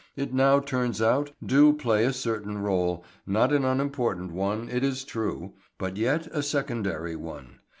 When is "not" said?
3.27-3.53